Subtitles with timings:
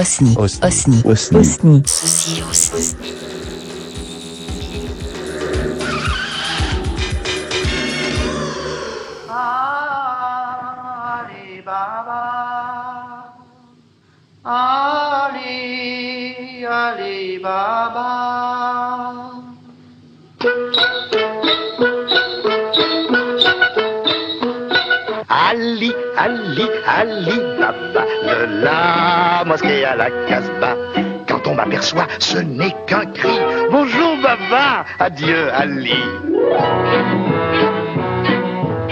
[0.00, 0.34] Osni.
[0.38, 1.02] Osni.
[1.04, 1.36] Osni.
[1.36, 1.82] Osni.
[1.84, 2.40] Ceci
[14.42, 15.44] Ali,
[16.64, 18.59] Ali Baba.
[25.60, 30.74] Ali, Ali, Ali Baba, de la mosquée à la Casbah.
[31.28, 33.38] Quand on m'aperçoit, ce n'est qu'un cri.
[33.70, 36.02] Bonjour Baba, adieu Ali.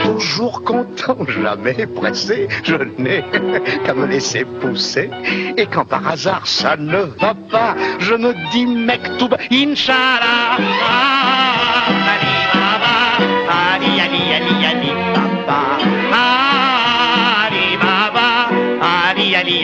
[0.02, 3.24] Toujours content, jamais pressé, je n'ai
[3.86, 5.08] qu'à me laisser pousser.
[5.56, 10.58] Et quand par hasard ça ne va pas, je me dis mektoub, Inch'Allah.
[10.60, 12.07] Ali Baba,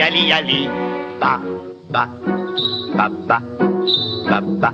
[0.05, 0.69] Ali, Ali.
[1.19, 1.41] Ba,
[1.89, 2.05] ba,
[2.95, 3.41] ba, ba,
[4.29, 4.71] ba, ba.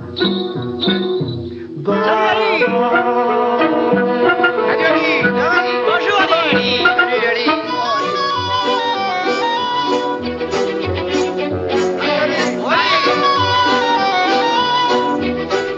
[5.87, 6.83] Bonjour Ali.
[6.83, 7.47] Salut Ali.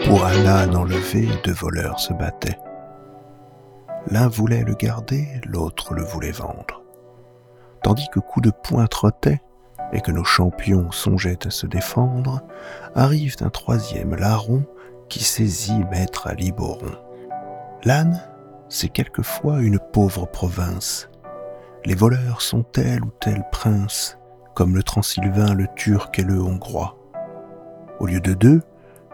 [0.08, 2.58] Pour un âne enlevé, deux voleurs se battaient.
[4.10, 6.83] L'un voulait le garder, l'autre le voulait vendre.
[7.84, 9.42] Tandis que coups de poing trottaient
[9.92, 12.42] et que nos champions songeaient à se défendre,
[12.96, 14.66] arrive un troisième larron
[15.10, 16.98] qui saisit maître à Liboron.
[17.84, 18.24] L'âne,
[18.70, 21.10] c'est quelquefois une pauvre province.
[21.86, 24.18] Les voleurs sont tel ou tel prince,
[24.56, 26.98] comme le Transylvain, le Turc et le Hongrois.
[28.00, 28.62] Au lieu de deux,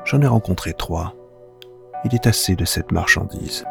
[0.06, 1.16] j'en ai rencontré trois.
[2.06, 3.66] Il est assez de cette marchandise.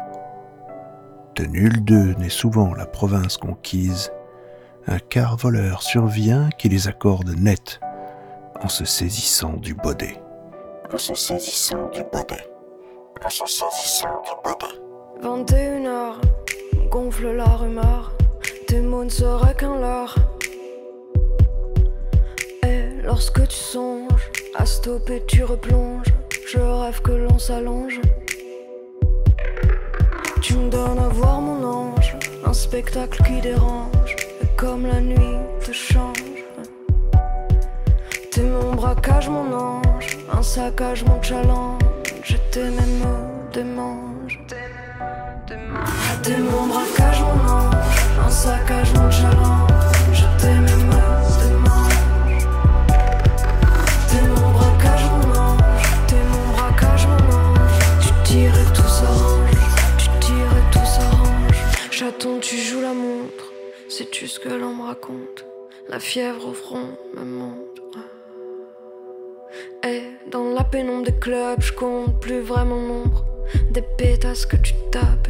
[1.35, 4.11] De nul d'eux n'est souvent la province conquise.
[4.91, 7.79] Un quart voleur survient qui les accorde net
[8.59, 10.19] en se saisissant du baudet.
[10.91, 12.49] En se saisissant du baudet.
[13.23, 14.65] En se saisissant du baudet.
[15.21, 16.15] 21h,
[16.89, 18.13] gonfle la rumeur,
[18.67, 20.15] tes mots ne seraient qu'un leurre.
[22.63, 26.07] Et lorsque tu songes à stopper, tu replonges,
[26.47, 28.01] je rêve que l'on s'allonge.
[30.41, 34.15] Tu me donnes à voir mon ange, un spectacle qui dérange,
[34.59, 36.43] comme la nuit te change.
[38.29, 41.79] T'es mon braquage, mon ange, un saccage, mon challenge,
[42.51, 43.05] t'es même
[43.53, 44.39] démange.
[46.23, 47.75] T'es mon braquage, mon ange,
[48.25, 49.58] un saccage, mon challenge,
[63.99, 65.43] sais-tu ce que l'on me raconte?
[65.89, 67.81] La fièvre au front me monte.
[69.83, 73.25] Et dans la pénombre des clubs, je compte plus vraiment nombre
[73.71, 75.27] des pétasses que tu tapes,